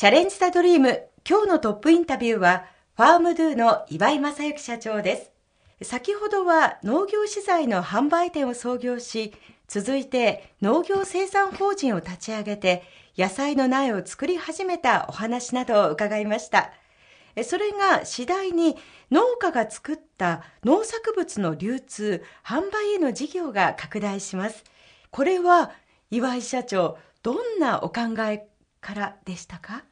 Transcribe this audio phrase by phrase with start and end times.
[0.00, 2.64] チャレンジ・ザ・ドリーム今日のトップインタビューは
[2.96, 5.30] ファームドゥの岩井正幸社長で
[5.78, 5.86] す。
[5.90, 9.34] 先ほどは農業資材の販売店を創業し
[9.68, 12.82] 続いて農業生産法人を立ち上げて
[13.18, 16.72] 野菜の苗を作り始めたお話などを伺いました。
[17.44, 18.78] それが次第に
[19.10, 24.64] 農家が作った農作物の流通販売への事業が拡大します。
[25.10, 25.72] これは
[26.10, 28.48] 岩井社長どんなお考え
[28.80, 29.84] からでしたか？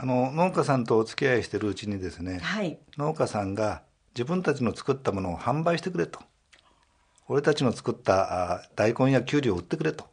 [0.00, 3.82] あの農家さんとお付き合いしているうちにですね、はい、農家さんが
[4.14, 6.20] 自分たちの作ったものを販売してくれと。
[7.26, 10.06] 俺たちの作った大根やきゅうりを売ってくれと。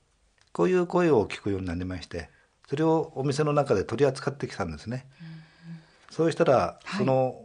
[0.52, 2.30] こういう声を聞くようになりまして
[2.70, 5.06] それをお店の中で取り扱ってきたんですね、
[6.10, 7.36] うん、そうしたら、はい、その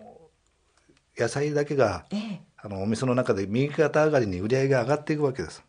[1.19, 5.63] 野菜だけが、ええ、あのお店の中で右肩上がりに売り上げが上がっていくわけです。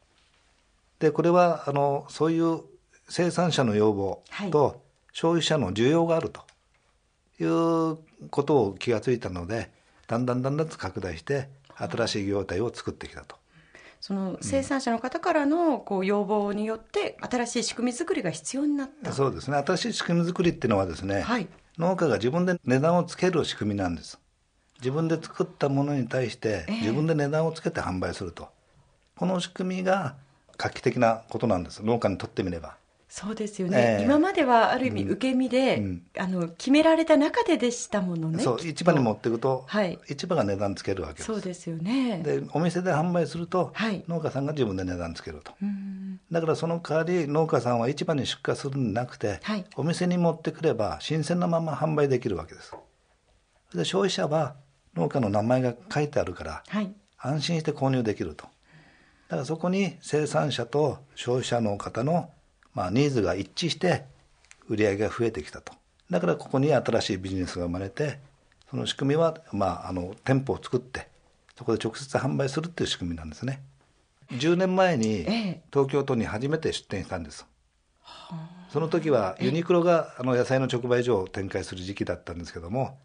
[0.99, 2.61] でこれはあのそういう
[3.09, 6.41] 生産者の要望と消費者の需要があると
[7.43, 7.97] いう
[8.29, 9.71] ことを気がついたので
[10.07, 13.35] だんだんだんだん拡大して新しい業態を作ってきたと。
[14.01, 19.13] その生産者の方からのこう要望によって新しい仕組み作りが必要になった。
[19.13, 19.57] そうですね。
[19.57, 24.19] 新しい仕組み作りっていうのはですね、はい、農家が自分で値段をつける仕組みなんです。
[24.79, 30.15] 自分で作ったものに対して自分で値段をつけて販売すると、えー、この仕組みが
[30.57, 31.83] 画期的なことなんです。
[31.85, 32.75] 農家にとってみれば
[33.13, 38.41] そうですよね、えー、今まではある意味受け身で、うん、あの決められた中ででしたものね。
[38.41, 41.25] そう市場に持っていくと、はい、市場が値段つけるわけです。
[41.25, 42.21] そうですよね。
[42.23, 45.51] でお店で販売すると、はい、農家さんが自分で値段つけると。
[46.31, 52.73] だからその代わり農家さんは市場に出荷するんじゃなくて、はい、お店に持ってくれば新鮮なまま販売できるわけです。
[53.75, 54.55] で消費者は
[54.95, 58.45] 農家の名前が書いてあるから、はい、安心して購入できると。
[58.45, 58.51] だ
[59.31, 62.29] からそこに生産者と消費者の方の
[62.73, 64.05] まあ、ニーズが一致して
[64.67, 65.73] 売り上げが増えてきたと。
[66.09, 68.19] だからここに新しいビジネスが生まれて、
[68.69, 71.07] その仕組みは、まあ、あの店舗を作って、
[71.57, 73.61] そこで直接販売するっていう仕組みなんですね。
[74.31, 75.25] 10年前に
[75.71, 77.45] 東京都に初めて出店したんです。
[78.69, 82.97] その時はユニクロがあの野菜の直売所を展開する時期だったんですけども、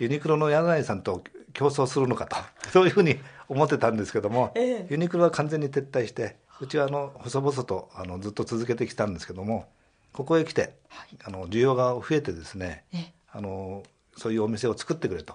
[0.00, 1.22] ユニクロの柳井さんと
[1.52, 2.36] 競争するのかと、
[2.70, 3.18] そういうふうに
[3.48, 4.52] 思ってたんですけども、
[4.90, 9.66] ユニクロは完全に撤退して、うちはあの細々とあのずっと続けてきたんですけども
[10.12, 12.84] ここへ来て、はい、あの需要が増えてですね
[13.32, 13.82] あの
[14.16, 15.34] そういうお店を作ってくれと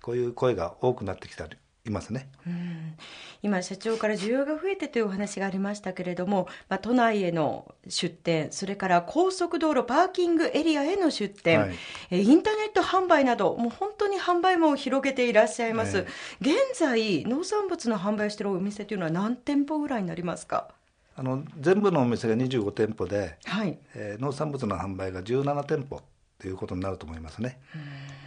[0.00, 1.48] こういう声が多くなってきた
[1.90, 2.94] いますね、うん、
[3.42, 11.74] 今、社長から需要が増えてというお話がありましたけれども、まあ、都内への出店、それから高速道路、パーキングエリアへの出店、はい、
[12.10, 16.06] えインターネット販売など、もう本当に販売も広げていらっしゃいます、
[16.40, 20.68] 現在、農産物の販売しているお店というのは、何店舗ぐらいになりますか？
[21.16, 23.78] あの全部のお店が25店舗で、はい。
[23.94, 26.00] えー、農産物の販売が17店舗
[26.38, 27.58] ということになると思いますね。
[27.74, 28.19] うん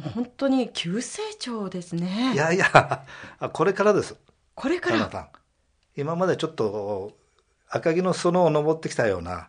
[0.00, 2.32] 本当に急成長ですね。
[2.34, 3.04] いやいや
[3.52, 4.16] これからです。
[4.54, 5.28] これから。
[5.96, 7.12] 今までちょっと
[7.68, 9.48] 赤城の園を登ってきたような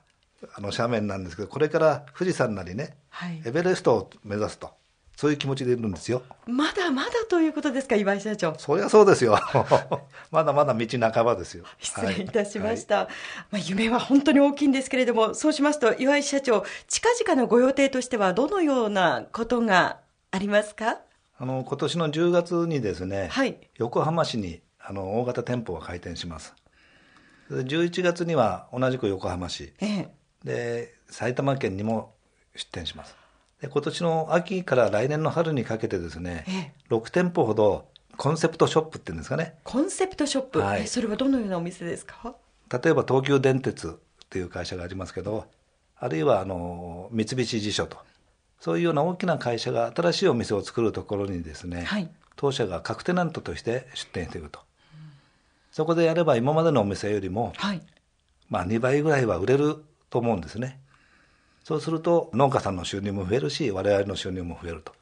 [0.55, 4.71] あの斜面なんですけどこれから富士山なりね、はい、エベレストを目指すと
[5.15, 6.23] そういう気持ちでいるんですよ。
[6.47, 8.55] まだまだということですか岩井社長。
[8.57, 9.37] そりゃそうですよ。
[10.31, 11.65] まだまだ道半ばですよ。
[11.79, 13.07] 失礼いたしました、はい、
[13.51, 19.99] まあ、夢は本当に大きいんですけれどもそうしますと岩井社長近々のご予定としてはどのようなことが
[20.35, 20.97] ありますか？
[21.37, 26.55] あの今年の10月にですね、はい、横浜市にあの大型店舗が開店します。
[27.51, 30.09] 11月には同じく横浜市、ええ、
[30.43, 32.15] で埼玉県にも
[32.55, 33.15] 出店します。
[33.61, 37.85] で今年の秋から来年の春にかけてですね、ええ、6店舗ほど
[38.17, 39.53] コンセプトショップっていうんですかね。
[39.63, 42.33] コンセプトショップ、はい、それはどのようなお店ですか？
[42.71, 43.91] 例えば東急電鉄っ
[44.29, 45.45] ていう会社がありますけど
[45.95, 47.97] あるいはあの三菱地所と
[48.63, 54.61] そういうような大きな会社が新しいお店を作るところにですね、はい、当社が各テナントとして出店していると、
[54.93, 54.99] うん、
[55.73, 57.81] そこでやれば今までのお店よりも、はい、
[58.49, 60.79] まあ2倍ぐらいは売れると思うんですね。
[61.65, 64.93] そうすると農家さんの収入も増えるし我々の収入も増えると。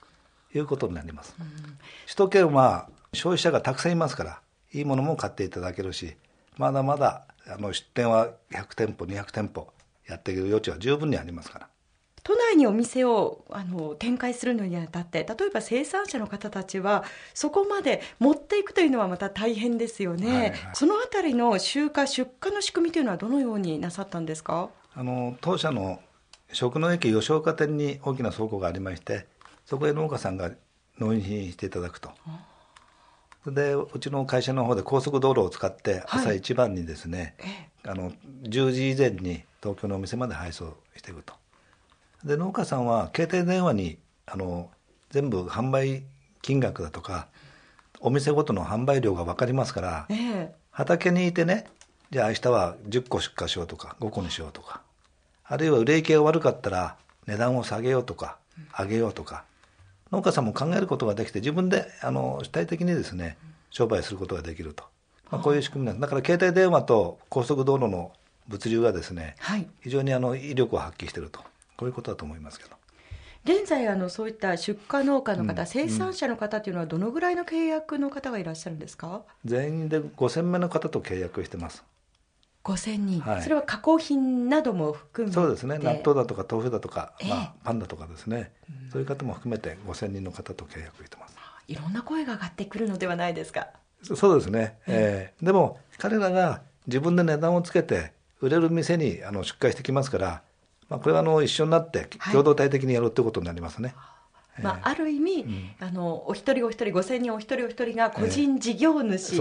[0.53, 4.41] いうことになります、うん、首都圏は消費者がたくさんいますから
[4.73, 6.15] いいものも買っていただけるし
[6.57, 9.67] まだまだあの出店は100店舗200店舗
[10.07, 11.67] やっていく余地は十分にありますから
[12.23, 17.03] 都内にお店をあの展開するのにあたって例えば生産者の方たちは
[17.33, 24.69] そこまで持っていくというのはまた大変ですよね、はいはい、そのあたりの集荷出荷の仕組みというのはどのようになさったんですか？
[24.93, 25.99] あの当社の
[26.51, 29.25] 食の駅吉岡店に大きな倉庫がありまして
[29.65, 30.51] そこへ農家さんが
[30.99, 32.11] 納品していただくと。
[33.47, 37.33] でうちの会社の方で高速道路を使って朝一番にですね、
[37.83, 38.11] はい、あの
[38.43, 41.33] 10時以前に東京のお店まで配送していくと
[42.23, 44.69] で農家さんは携帯電話にあの
[45.09, 46.03] 全部販売
[46.41, 47.27] 金額だとか
[47.99, 51.65] お店ごとの販売量が分かりますから、えー、畑にいてね
[52.11, 54.81] じゃあ明日は10個出荷しようとか5個にしようとか
[55.43, 56.95] あるいは売れ行きが悪かったら
[57.27, 58.37] 値段を下げようとか
[58.77, 59.43] 上げようとか
[60.11, 63.37] 農家さんも考えることができて自分であの主体的にですね
[63.69, 64.83] 商売することができると、
[65.29, 66.01] まあ、こういう仕組みなんです。
[66.01, 68.11] だから携帯電話と高速道路の
[68.47, 71.39] 物流がですね、はい、非常にあの威力を発揮していると
[71.81, 72.75] こういうことだと思いますけど。
[73.43, 79.23] 現在あのそういった出荷農家の方、うん、生産者の方というのはどのぐらいの契約の方がいらっしゃるんですか？
[79.45, 81.83] 全員で5000名の方と契約してます。
[82.63, 85.35] 5000人、はい、それは加工品なども含めて？
[85.35, 85.79] そうですね。
[85.79, 88.51] 納豆だとか豆腐だとか、えー、まあ、パンダとかですね、
[88.85, 91.35] うん、そういう方も含めて5000人の方と契約してます。
[91.67, 93.69] いろんな声が上がってくるのではないですか。
[94.03, 100.41] そうですね、えー、でも彼らが自分で値段をつけて売れる店にあの出荷してきますから
[100.91, 103.95] まあ、これはあの一緒になって共同体的にやるってことになりますね。
[104.55, 109.37] はい、まあ、ある意味、うん、あのお一人お一人5000人お一人お一人が個人事業主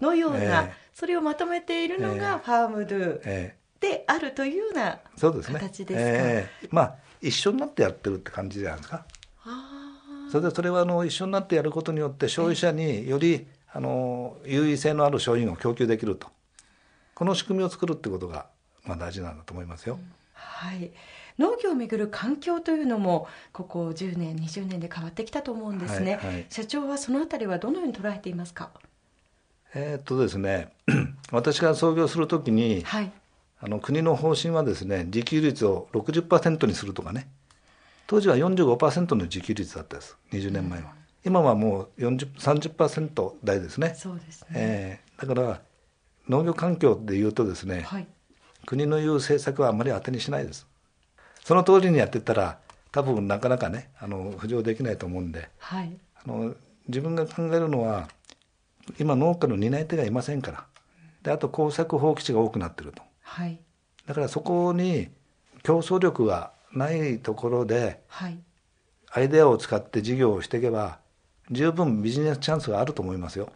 [0.00, 9.04] のような、えー、それをまとめているのがファームドゥであるというような形ですか、えー、まあ一緒になってやってるって感じじゃないですか？
[10.30, 16.28] それでそれはあの一緒になってやることによって消費者によりあの優位性のある商品を供給できると。
[17.16, 18.46] この仕組みを作るってことが
[18.84, 19.96] まあ大事なんだと思いますよ。
[19.96, 20.90] うんはい、
[21.38, 28.70] 農業をめぐる環境というのもここ10年20年で変わってきたと思うんですね、はいはい、社長はそのあたりはどのように捉えていますか？
[29.74, 30.72] えー、っとですね。
[31.32, 33.12] 私が創業するときに、はい、
[33.60, 37.28] あの国の方針はですね自給率を60%にするとかね。
[38.06, 40.18] 当時は45%の自給率だったです。
[40.32, 40.94] 20年前は、うん、
[41.24, 43.94] 今はもう30%台ですね。
[43.96, 45.60] そうですね、えー、だから
[46.28, 48.06] 農業環境でいうとですね、はい、
[48.66, 50.66] 国の言う政策はあまり当てにしないです。
[51.44, 52.58] その通りにやってったら
[52.92, 56.54] 多分なかなかねあの浮上できないと思うんで、はい、あの
[56.88, 58.08] 自分が考えるのは
[58.98, 60.64] 今農家の担い手がいませんから
[61.22, 63.58] であと耕作放棄地が多くなってると、はい、
[64.06, 65.08] だからそこに
[65.62, 68.38] 競争力がないところで、はい、
[69.10, 70.98] アイデアを使って事業をしていけば
[71.50, 73.50] 十分ビジネスチャンスがあると思いますよ。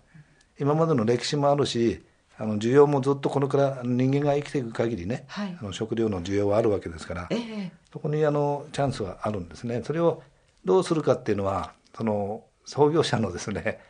[0.59, 2.02] 今までの歴史もあるし
[2.38, 9.83] あの需要もずっとこのくらい人間が生きていく限りね、はい、あの食料の需要はあるわけですから、えー、そこにあのチャンスはあるんですね。
[9.85, 10.23] それを
[10.65, 13.81] どうするかっていうのはその創業者のですね、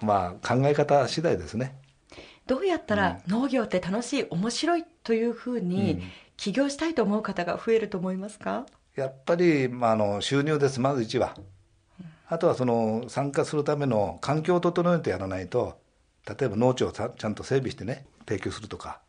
[0.00, 1.76] まあ、考え方次第ですね。
[2.46, 6.00] どうやったら農業って楽しい、面白いというふうに
[6.36, 8.66] 起業したいと思う方が増えると思いますか？
[8.94, 11.34] やっぱり、まあ、あの収入です、まず一は。
[12.28, 15.78] あとはその参加するための環境を整えてやらないと、
[16.28, 19.00] 例えば農地をちゃんと整備してね提供するとか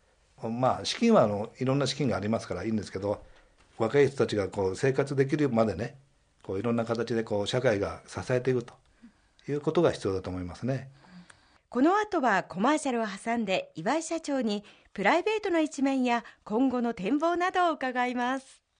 [0.41, 3.23] まあ資金はあのいろんな資金がありますからいいんですけど
[3.77, 5.95] 若い人たちがこう生活できるまでね
[6.43, 8.73] こういろんな形でこう社会が支えていくと
[9.49, 10.89] いうことが必要だと思いますね。
[11.69, 14.63] この後はコマーシャルを挟んで岩井社長に
[14.93, 18.66] プライベートの一面や今後の展望などを伺います。